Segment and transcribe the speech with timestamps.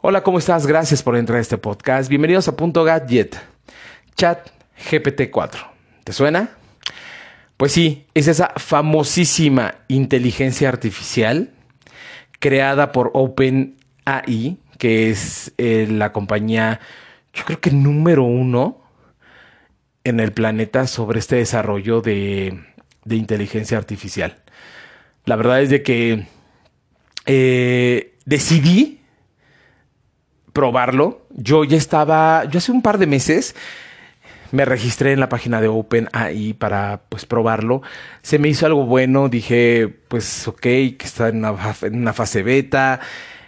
[0.00, 0.64] Hola, ¿cómo estás?
[0.64, 2.08] Gracias por entrar a este podcast.
[2.08, 3.36] Bienvenidos a Punto Gadget,
[4.14, 4.48] Chat
[4.88, 5.58] GPT-4.
[6.04, 6.50] ¿Te suena?
[7.56, 11.50] Pues sí, es esa famosísima inteligencia artificial
[12.38, 16.78] creada por OpenAI, que es eh, la compañía,
[17.32, 18.80] yo creo que número uno
[20.04, 22.56] en el planeta sobre este desarrollo de,
[23.10, 24.36] inteligencia artificial.
[25.24, 26.28] La verdad es de que
[27.26, 28.97] eh, decidí
[30.58, 31.24] probarlo.
[31.30, 33.54] Yo ya estaba, yo hace un par de meses
[34.50, 37.82] me registré en la página de OpenAI para pues probarlo.
[38.22, 42.98] Se me hizo algo bueno, dije, pues ok, que está en una, fase beta.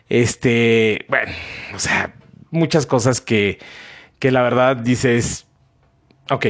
[0.09, 1.33] Este, bueno,
[1.75, 2.15] o sea,
[2.53, 3.59] muchas cosas que,
[4.21, 5.47] que la verdad dices,
[6.31, 6.47] ok,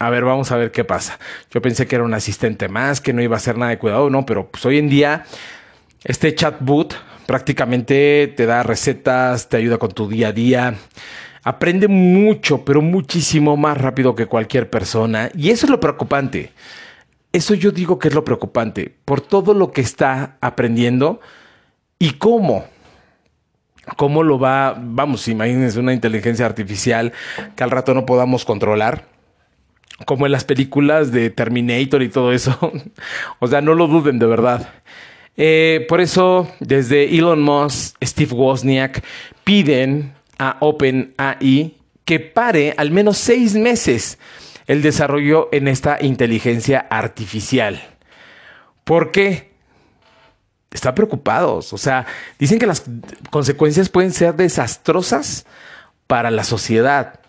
[0.00, 1.20] a ver, vamos a ver qué pasa.
[1.52, 4.10] Yo pensé que era un asistente más, que no iba a hacer nada de cuidado,
[4.10, 5.24] no, pero pues hoy en día
[6.02, 10.74] este chatbot prácticamente te da recetas, te ayuda con tu día a día.
[11.42, 15.30] Aprende mucho, pero muchísimo más rápido que cualquier persona.
[15.34, 16.52] Y eso es lo preocupante.
[17.32, 21.20] Eso yo digo que es lo preocupante, por todo lo que está aprendiendo
[21.98, 22.64] y cómo.
[23.96, 24.76] ¿Cómo lo va?
[24.80, 27.12] Vamos, imagínense una inteligencia artificial
[27.54, 29.04] que al rato no podamos controlar
[30.06, 32.72] como en las películas de Terminator y todo eso.
[33.38, 34.68] o sea, no lo duden de verdad.
[35.36, 39.02] Eh, por eso, desde Elon Musk, Steve Wozniak
[39.42, 44.18] piden a OpenAI que pare al menos seis meses
[44.66, 47.82] el desarrollo en esta inteligencia artificial.
[48.84, 49.52] ¿Por qué?
[50.70, 51.72] Están preocupados.
[51.72, 52.06] O sea,
[52.38, 52.84] dicen que las
[53.30, 55.46] consecuencias pueden ser desastrosas
[56.06, 57.20] para la sociedad.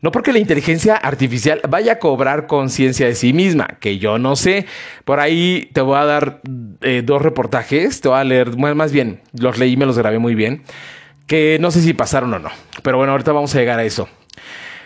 [0.00, 4.36] No porque la inteligencia artificial vaya a cobrar conciencia de sí misma, que yo no
[4.36, 4.66] sé.
[5.04, 6.40] Por ahí te voy a dar
[6.82, 10.34] eh, dos reportajes, te voy a leer, más bien, los leí, me los grabé muy
[10.34, 10.62] bien,
[11.26, 12.50] que no sé si pasaron o no.
[12.82, 14.08] Pero bueno, ahorita vamos a llegar a eso.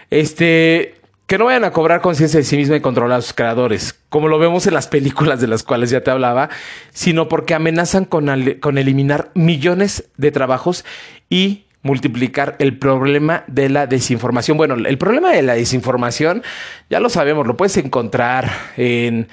[0.08, 0.94] Este,
[1.26, 4.28] que no vayan a cobrar conciencia de sí misma y controlar a sus creadores, como
[4.28, 6.48] lo vemos en las películas de las cuales ya te hablaba,
[6.90, 8.28] sino porque amenazan con,
[8.60, 10.84] con eliminar millones de trabajos
[11.28, 14.56] y multiplicar el problema de la desinformación.
[14.56, 16.42] Bueno, el problema de la desinformación
[16.88, 19.28] ya lo sabemos, lo puedes encontrar en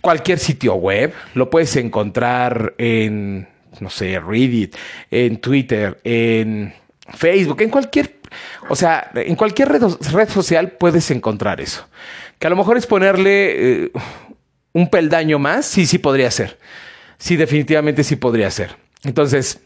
[0.00, 3.48] cualquier sitio web, lo puedes encontrar en,
[3.80, 4.76] no sé, Reddit,
[5.10, 6.74] en Twitter, en
[7.14, 8.16] Facebook, en cualquier,
[8.68, 11.88] o sea, en cualquier red, social puedes encontrar eso.
[12.38, 13.92] Que a lo mejor es ponerle eh,
[14.72, 16.58] un peldaño más, sí, sí podría ser.
[17.16, 18.76] Sí, definitivamente sí podría ser.
[19.04, 19.60] Entonces,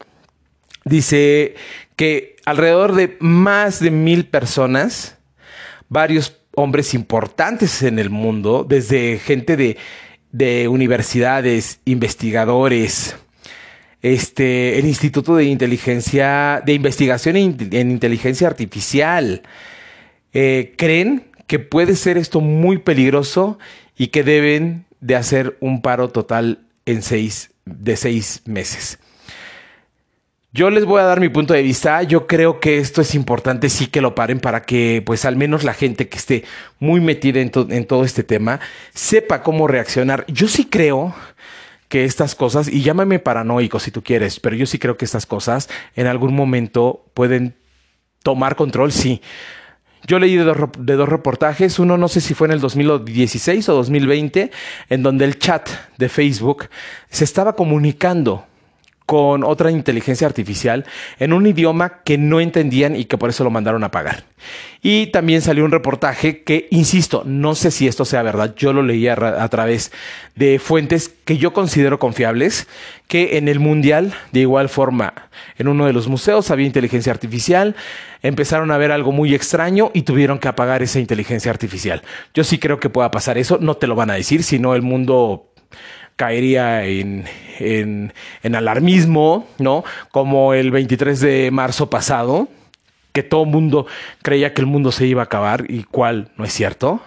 [0.85, 1.55] dice
[1.97, 5.17] que alrededor de más de mil personas,
[5.89, 13.17] varios hombres importantes en el mundo, desde gente de, universidades, investigadores,
[14.03, 19.41] este, el Instituto de Inteligencia, de Investigación en, Inteligencia Artificial,
[20.33, 23.57] eh, creen que puede ser esto muy peligroso
[23.97, 28.99] y que deben de hacer un paro total en seis, de seis meses.
[30.57, 32.01] Yo les voy a dar mi punto de vista.
[32.01, 35.63] Yo creo que esto es importante, sí que lo paren para que, pues, al menos
[35.63, 36.45] la gente que esté
[36.79, 37.51] muy metida en,
[37.85, 38.59] todo este tema
[38.91, 40.25] sepa cómo reaccionar.
[40.27, 41.13] Yo sí creo
[41.89, 45.27] que estas cosas, y llámame paranoico si tú quieres, pero yo sí creo que estas
[45.27, 47.53] cosas en algún momento pueden
[48.23, 49.21] tomar control, sí.
[50.07, 54.49] Yo leí de dos, reportajes, uno no sé si fue en el 2016 o 2020,
[54.89, 55.69] en donde el chat
[55.99, 56.67] de Facebook
[57.11, 58.47] se estaba comunicando
[59.07, 60.85] con otra inteligencia artificial
[61.17, 64.25] en un idioma que no entendían y que por eso lo mandaron a pagar.
[64.81, 68.83] Y también salió un reportaje que, insisto, no sé si esto sea verdad, yo lo
[68.83, 69.93] leí a, través
[70.35, 72.67] de fuentes que yo considero confiables,
[73.07, 75.13] que en el Mundial, de igual forma,
[75.57, 77.77] en uno de los museos había inteligencia artificial,
[78.21, 82.03] empezaron a ver algo muy extraño y tuvieron que apagar esa inteligencia artificial.
[82.33, 84.81] Yo sí creo que pueda pasar eso, no te lo van a decir, sino el
[84.81, 85.53] mundo
[86.17, 87.25] caería en,
[87.59, 88.11] en,
[88.55, 89.85] alarmismo, ¿no?
[90.11, 92.49] Como el 23 de marzo pasado,
[93.13, 93.87] que todo mundo
[94.23, 97.01] creía que el mundo se iba a acabar y cuál no es cierto.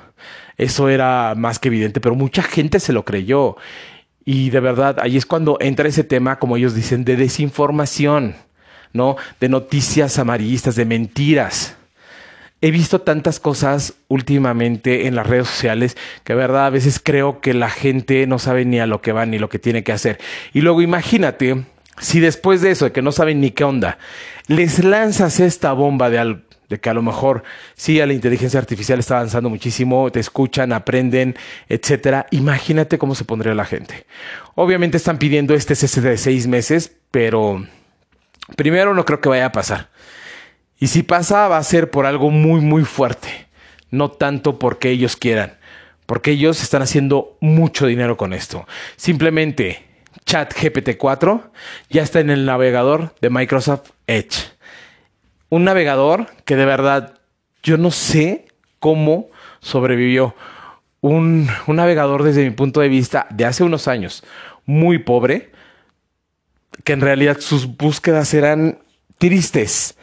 [0.57, 3.57] Eso era más que evidente, pero mucha gente se lo creyó.
[4.25, 8.37] Y de verdad, ahí es cuando entra ese tema, como ellos dicen, de desinformación,
[8.93, 9.17] ¿no?
[9.41, 11.77] De noticias amarillistas, de mentiras.
[12.63, 17.55] He visto tantas cosas últimamente en las redes sociales que, verdad, a veces creo que
[17.55, 20.19] la gente no sabe ni a lo que va ni lo que tiene que hacer.
[20.53, 21.65] Y luego imagínate
[21.99, 23.99] si después de eso, de que no saben ni qué onda,
[24.47, 26.39] les lanzas esta bomba de,
[26.81, 31.37] que a lo mejor sí a la inteligencia artificial está avanzando muchísimo, te escuchan, aprenden,
[31.69, 32.27] etcétera.
[32.31, 34.07] Imagínate cómo se pondría la gente.
[34.55, 37.65] Obviamente están pidiendo este cese de seis meses, pero
[38.57, 39.89] Primero, no creo que vaya a pasar.
[40.81, 43.47] Y si pasa, va a ser por algo muy, muy fuerte.
[43.91, 45.59] No tanto porque ellos quieran.
[46.07, 48.67] Porque ellos están haciendo mucho dinero con esto.
[48.97, 49.85] Simplemente,
[50.25, 51.51] Chat GPT-4
[51.91, 54.53] ya está en el navegador de Microsoft Edge.
[55.51, 57.19] Un navegador que de verdad
[57.63, 58.47] yo no sé
[58.79, 59.29] cómo
[59.61, 60.35] sobrevivió.
[61.03, 64.23] Un, un, navegador desde mi punto de vista de hace unos años
[64.67, 65.51] muy pobre,
[66.85, 68.79] que en realidad sus búsquedas eran
[69.19, 69.97] tristes.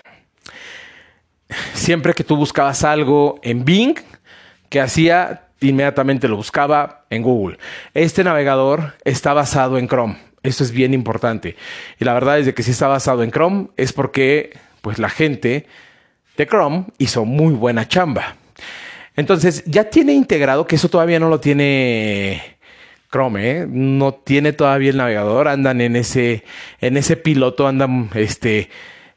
[1.74, 3.96] Siempre que tú buscabas algo en Bing,
[4.70, 5.44] que hacía?
[5.60, 7.58] Inmediatamente lo buscaba en Google.
[7.96, 10.18] Este navegador está basado en Chrome.
[10.44, 11.56] Esto es bien importante.
[12.00, 15.66] Y la verdad es que si está basado en Chrome es porque pues la gente
[16.38, 18.36] de Chrome hizo muy buena chamba.
[19.16, 22.58] Entonces ya tiene integrado, que eso todavía no lo tiene
[23.12, 23.66] Chrome, ¿eh?
[23.68, 26.44] no tiene todavía el navegador, andan en ese,
[26.82, 28.70] en ese piloto, andan este,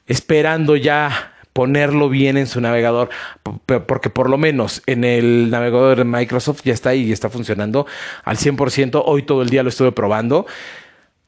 [0.06, 3.10] esperando ya ponerlo bien en su navegador,
[3.64, 7.86] porque por lo menos en el navegador de Microsoft ya está y está funcionando
[8.24, 9.02] al 100%.
[9.04, 10.46] Hoy todo el día lo estuve probando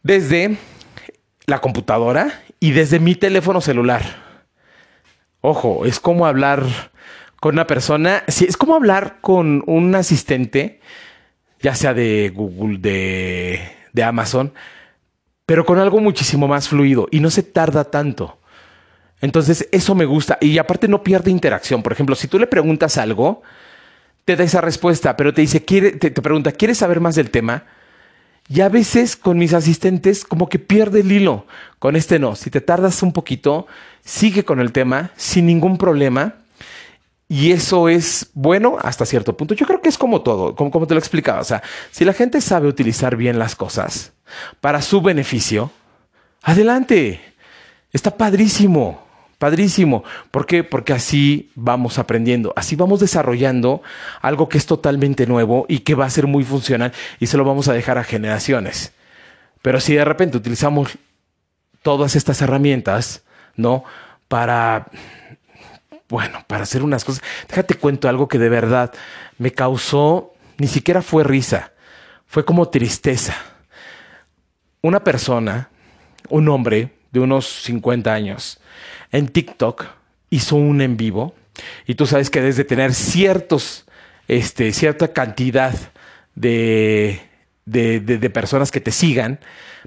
[0.02, 0.56] desde
[1.46, 4.02] la computadora y desde mi teléfono celular.
[5.40, 6.64] Ojo, es como hablar
[7.40, 10.80] con una persona, sí, es como hablar con un asistente,
[11.60, 13.60] ya sea de Google, de,
[13.92, 14.52] de Amazon,
[15.44, 18.38] pero con algo muchísimo más fluido y no se tarda tanto.
[19.22, 20.36] Entonces, eso me gusta.
[20.40, 21.82] Y aparte no pierde interacción.
[21.82, 23.42] Por ejemplo, si tú le preguntas algo,
[24.24, 27.64] te da esa respuesta, pero te dice, te, pregunta, ¿quieres saber más del tema?
[28.48, 31.46] Y a veces con mis asistentes como que pierde el hilo.
[31.78, 32.34] Con este no.
[32.34, 33.68] Si te tardas un poquito,
[34.04, 36.34] sigue con el tema sin ningún problema.
[37.28, 39.54] Y eso es bueno hasta cierto punto.
[39.54, 41.40] Yo creo que es como todo, como, como te lo explicaba.
[41.40, 44.12] O sea, si la gente sabe utilizar bien las cosas
[44.60, 45.70] para su beneficio,
[46.42, 47.20] adelante.
[47.92, 49.11] Está padrísimo.
[49.42, 50.04] Padrísimo.
[50.30, 50.62] ¿Por qué?
[50.62, 53.82] Porque así vamos aprendiendo, así vamos desarrollando
[54.20, 57.44] algo que es totalmente nuevo y que va a ser muy funcional y se lo
[57.44, 58.92] vamos a dejar a generaciones.
[59.60, 60.96] Pero si de repente utilizamos
[61.82, 63.24] todas estas herramientas,
[63.56, 63.82] ¿no?
[64.28, 64.86] Para,
[66.08, 67.20] bueno, para hacer unas cosas.
[67.48, 68.92] Déjate cuento algo que de verdad
[69.38, 71.72] me causó, ni siquiera fue risa,
[72.28, 73.34] fue como tristeza.
[74.82, 75.68] Una persona,
[76.28, 78.58] un hombre de unos 50 años,
[79.12, 79.86] en TikTok
[80.30, 81.34] hizo un en vivo
[81.86, 83.84] y tú sabes que debes de tener ciertos,
[84.28, 85.74] este, cierta cantidad
[86.34, 87.20] de,
[87.66, 89.38] de, de, personas que te sigan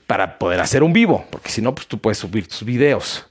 [0.06, 3.28] para poder hacer un vivo, porque si no, pues tú puedes subir tus videos.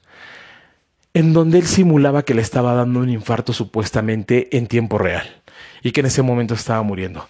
[1.13, 5.43] En donde él simulaba que le estaba dando un infarto supuestamente en tiempo real
[5.83, 7.29] y que en ese momento estaba muriendo.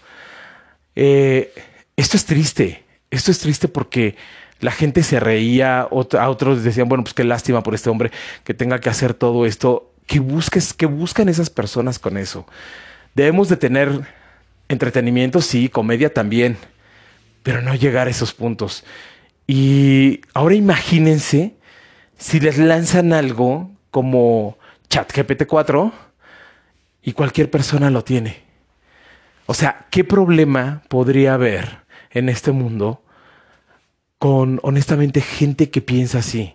[0.96, 1.52] Eh,
[1.96, 4.16] esto es triste, esto es triste porque
[4.60, 8.10] la gente se reía, a otros decían, bueno, pues qué lástima por este hombre
[8.44, 9.90] que tenga que hacer todo esto.
[10.06, 12.46] Que busques, que buscan esas personas con eso.
[13.14, 14.02] Debemos de tener
[14.68, 16.56] entretenimiento, sí, comedia también,
[17.42, 18.84] pero no llegar a esos puntos.
[19.46, 21.54] Y ahora imagínense
[22.18, 24.58] si les lanzan algo como
[24.88, 25.92] ChatGPT 4
[27.02, 28.42] y cualquier persona lo tiene.
[29.46, 31.80] O sea, ¿qué problema podría haber
[32.10, 33.02] en este mundo
[34.24, 36.54] con honestamente gente que piensa así.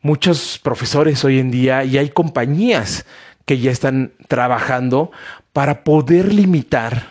[0.00, 3.04] Muchos profesores hoy en día y hay compañías
[3.44, 5.12] que ya están trabajando
[5.52, 7.06] para poder limitar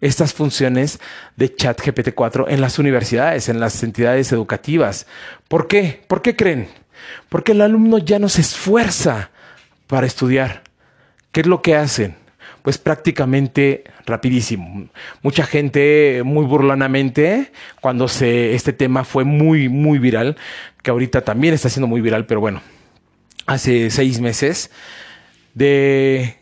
[0.00, 1.00] estas funciones
[1.34, 5.08] de chat GPT-4 en las universidades, en las entidades educativas.
[5.48, 6.00] ¿Por qué?
[6.06, 6.68] ¿Por qué creen?
[7.28, 9.30] Porque el alumno ya no se esfuerza
[9.88, 10.62] para estudiar.
[11.32, 12.14] ¿Qué es lo que hacen?
[12.62, 14.88] Pues prácticamente rapidísimo.
[15.22, 20.36] Mucha gente muy burlonamente, cuando se, este tema fue muy, muy viral,
[20.82, 22.62] que ahorita también está siendo muy viral, pero bueno,
[23.46, 24.70] hace seis meses,
[25.54, 26.36] de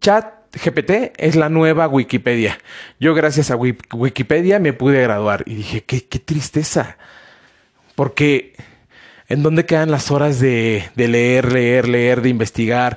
[0.00, 2.58] chat GPT es la nueva Wikipedia.
[2.98, 6.96] Yo gracias a Wikipedia me pude graduar y dije, qué, qué tristeza,
[7.94, 8.54] porque
[9.28, 12.96] ¿en dónde quedan las horas de, de leer, leer, leer, de investigar,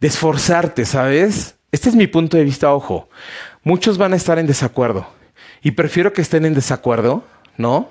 [0.00, 1.55] de esforzarte, ¿sabes?
[1.76, 3.06] Este es mi punto de vista, ojo.
[3.62, 5.06] Muchos van a estar en desacuerdo
[5.62, 7.22] y prefiero que estén en desacuerdo,
[7.58, 7.90] ¿no?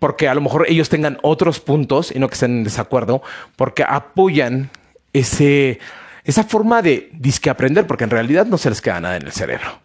[0.00, 3.22] Porque a lo mejor ellos tengan otros puntos y no que estén en desacuerdo,
[3.54, 4.68] porque apoyan
[5.12, 5.78] ese,
[6.24, 9.32] esa forma de disque aprender, porque en realidad no se les queda nada en el
[9.32, 9.78] cerebro.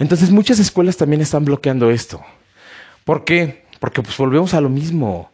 [0.00, 2.20] Entonces muchas escuelas también están bloqueando esto.
[3.04, 3.66] ¿Por qué?
[3.78, 5.30] Porque pues volvemos a lo mismo.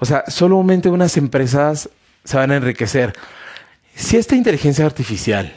[0.00, 1.88] O sea, solamente unas empresas
[2.24, 3.12] se van a enriquecer.
[3.94, 5.54] Si esta inteligencia artificial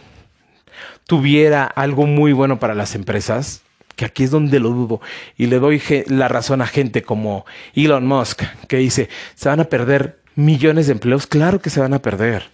[1.07, 3.61] tuviera algo muy bueno para las empresas,
[3.95, 5.01] que aquí es donde lo dudo.
[5.37, 7.45] Y le doy la razón a gente como
[7.75, 11.27] Elon Musk, que dice, se van a perder millones de empleos.
[11.27, 12.49] Claro que se van a perder.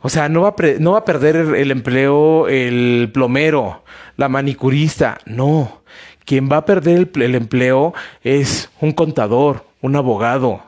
[0.00, 3.84] O sea, no va, a no va a perder el empleo el plomero,
[4.16, 5.18] la manicurista.
[5.26, 5.82] No.
[6.24, 10.62] Quien va a perder el empleo es un contador, un abogado.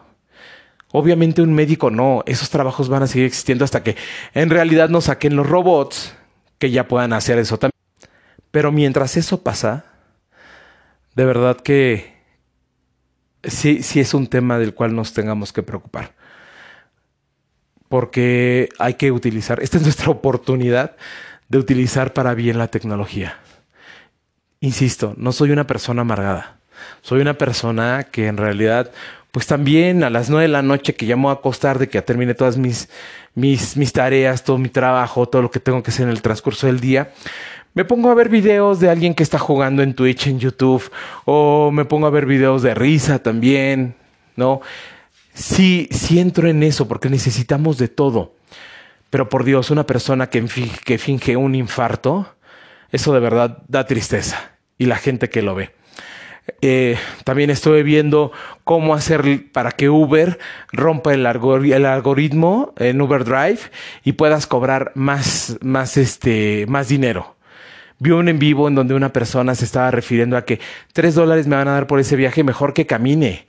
[0.91, 2.25] Obviamente un médico no.
[2.27, 3.97] Esos trabajos van a seguir existiendo hasta que
[4.35, 6.17] en realidad nos saquen los robots
[6.61, 7.73] que ya puedan hacer eso también.
[8.53, 9.87] Pero mientras eso pasa,
[11.17, 12.15] de verdad que
[13.43, 16.15] sí, sí es un tema del cual nos tengamos que preocupar.
[17.89, 20.97] Porque hay que utilizar, esta es nuestra oportunidad
[21.49, 23.39] de utilizar para bien la tecnología.
[24.61, 26.59] Insisto, no soy una persona amargada.
[27.01, 28.93] Soy una persona que en realidad,
[29.33, 32.35] pues también a las nueve de la noche que llamo a acostar de que termine
[32.35, 32.89] todas mis,
[33.35, 36.67] mis, mis tareas, todo mi trabajo, todo lo que tengo que hacer en el transcurso
[36.67, 37.13] del día,
[37.75, 40.91] me pongo a ver videos de alguien que está jugando en Twitch, en YouTube,
[41.25, 43.95] o me pongo a ver videos de risa también,
[44.35, 44.61] ¿no?
[45.35, 48.35] Sí, sí entro en eso porque necesitamos de todo.
[49.11, 50.45] Pero por Dios, una persona que,
[50.85, 52.35] que finge un infarto,
[52.91, 54.53] eso de verdad da tristeza.
[54.79, 55.71] Y la gente que lo ve.
[56.63, 58.33] Eh, también estoy viendo
[58.65, 60.39] cómo hacer para que Uber
[60.73, 63.61] rompa el, algoritmo en Uber Drive
[64.05, 67.37] y puedas cobrar más, más, este, más dinero
[68.01, 70.59] vi un en vivo en donde una persona se estaba refiriendo a que
[70.93, 73.47] tres dólares me van a dar por ese viaje, mejor que camine.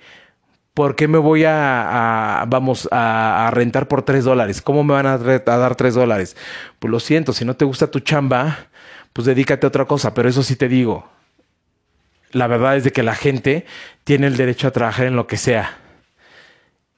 [0.74, 4.62] ¿Por qué me voy a, vamos, a, rentar por tres dólares?
[4.62, 6.38] ¿Cómo me van a, dar tres dólares?
[6.80, 8.68] Pues lo siento, si no te gusta tu chamba,
[9.12, 10.14] pues dedícate a otra cosa.
[10.14, 11.10] Pero eso sí te digo,
[12.34, 13.66] la verdad es de que la gente
[14.04, 15.78] tiene el derecho a trabajar en lo que sea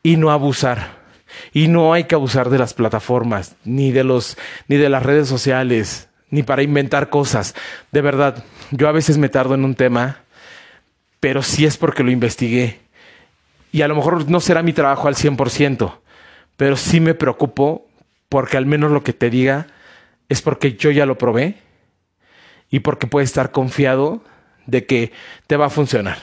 [0.03, 1.01] y no abusar.
[1.51, 4.37] Y no hay que abusar de las plataformas, ni de los,
[4.67, 7.55] ni de las redes sociales, ni para inventar cosas.
[7.91, 10.19] De verdad, yo a veces me tardo en un tema,
[11.19, 12.81] pero sí es porque lo investigué.
[13.71, 15.97] Y a lo mejor no será mi trabajo al 100%,
[16.57, 17.87] pero sí me preocupo
[18.29, 19.67] porque al menos lo que te diga
[20.29, 21.57] es porque yo ya lo probé
[22.69, 24.23] y porque puedes estar confiado
[24.65, 25.11] de que
[25.47, 26.19] te va a funcionar.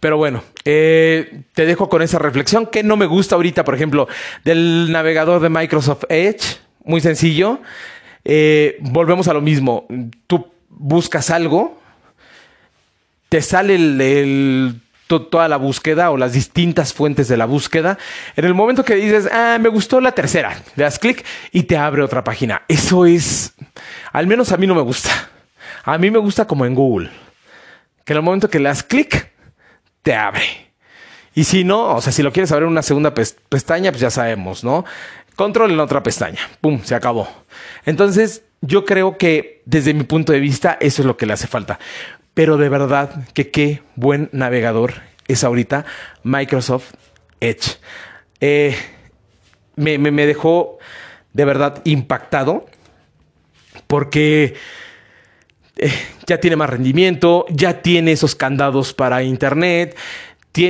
[0.00, 4.08] Pero bueno, eh, te dejo con esa reflexión que no me gusta ahorita, por ejemplo,
[4.44, 6.58] del navegador de Microsoft Edge.
[6.84, 7.60] Muy sencillo.
[8.24, 9.86] Eh, volvemos a lo mismo.
[10.26, 11.78] Tú buscas algo,
[13.28, 13.76] te sale
[15.06, 17.98] toda la búsqueda o las distintas fuentes de la búsqueda.
[18.36, 21.76] En el momento que dices, ah, me gustó la tercera, le das clic y te
[21.76, 22.62] abre otra página.
[22.68, 23.54] Eso es,
[24.12, 25.29] al menos a mí no me gusta.
[25.84, 27.10] A mí me gusta como en Google,
[28.04, 29.30] que en el momento que le das clic,
[30.02, 30.70] te abre.
[31.34, 34.10] Y si no, o sea, si lo quieres abrir en una segunda pestaña, pues ya
[34.10, 34.84] sabemos, ¿no?
[35.36, 36.40] Control en otra pestaña.
[36.60, 36.80] ¡Pum!
[36.82, 37.28] Se acabó.
[37.86, 41.46] Entonces, yo creo que desde mi punto de vista, eso es lo que le hace
[41.46, 41.78] falta.
[42.34, 44.94] Pero de verdad que qué buen navegador
[45.28, 45.84] es ahorita
[46.22, 46.92] Microsoft
[47.40, 47.78] Edge.
[48.40, 48.76] Eh,
[49.76, 50.78] me, dejó
[51.32, 52.66] de verdad impactado
[53.86, 54.54] porque
[56.26, 59.96] ya tiene más rendimiento, ya tiene esos candados para internet,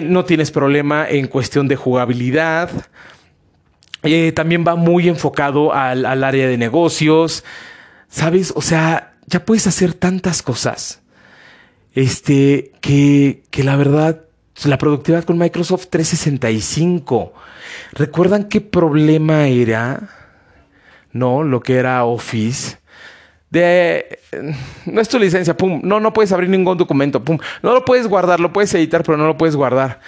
[0.03, 2.71] no tienes problema en cuestión de jugabilidad.
[4.03, 7.45] Eh, también va muy enfocado al, área de negocios.
[8.09, 8.53] ¿Sabes?
[8.57, 11.01] O sea, ya puedes hacer tantas cosas.
[11.95, 14.23] Este, que, que la verdad,
[14.65, 17.33] la productividad con Microsoft 365.
[17.93, 20.09] ¿Recuerdan qué problema era?
[21.13, 22.80] No, lo que era Office.
[23.51, 24.21] De
[24.87, 28.07] no es tu licencia, pum, no, no puedes abrir ningún documento, pum, no lo puedes
[28.07, 30.01] guardar, lo puedes editar, pero no lo puedes guardar.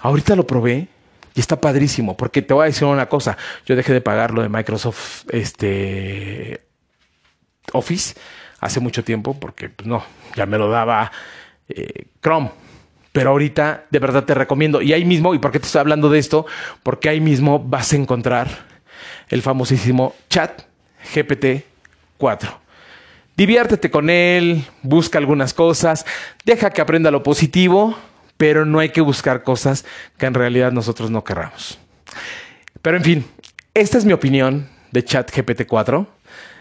[0.00, 0.88] Ahorita lo probé
[1.34, 3.36] y está padrísimo, porque te voy a decir una cosa,
[3.66, 6.60] yo dejé de pagar lo de Microsoft este,
[7.72, 8.16] Office
[8.60, 10.02] hace mucho tiempo, porque pues, no,
[10.34, 11.12] ya me lo daba
[11.68, 12.50] eh, Chrome.
[13.12, 14.82] Pero ahorita de verdad te recomiendo.
[14.82, 16.46] Y ahí mismo, ¿y por qué te estoy hablando de esto?
[16.82, 18.48] Porque ahí mismo vas a encontrar
[19.28, 20.62] el famosísimo chat
[21.14, 21.64] GPT
[22.18, 22.67] 4.
[23.38, 26.04] Diviértete con él, busca algunas cosas,
[26.44, 27.96] deja que aprenda lo positivo
[28.38, 29.84] pero no hay que buscar cosas
[30.16, 31.78] que en realidad nosotros no querramos.
[32.80, 33.26] Pero en fin,
[33.74, 36.06] esta es mi opinión de ChatGPT 4.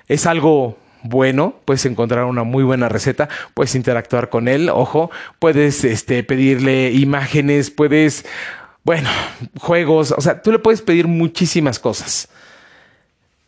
[0.07, 5.83] Es algo bueno, puedes encontrar una muy buena receta, puedes interactuar con él, ojo, puedes
[5.83, 8.25] este, pedirle imágenes, puedes,
[8.83, 9.09] bueno,
[9.59, 12.27] juegos, o sea, tú le puedes pedir muchísimas cosas.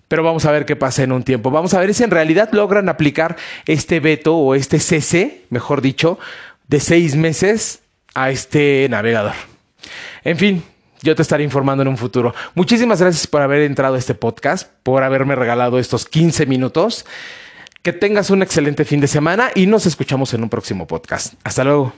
[0.09, 1.51] Pero vamos a ver qué pasa en un tiempo.
[1.51, 6.19] Vamos a ver si en realidad logran aplicar este veto o este cese, mejor dicho,
[6.67, 7.79] de seis meses
[8.13, 9.33] a este navegador.
[10.23, 10.63] En fin,
[11.01, 12.33] yo te estaré informando en un futuro.
[12.55, 17.05] Muchísimas gracias por haber entrado a este podcast, por haberme regalado estos 15 minutos.
[17.81, 21.35] Que tengas un excelente fin de semana y nos escuchamos en un próximo podcast.
[21.43, 21.93] Hasta luego.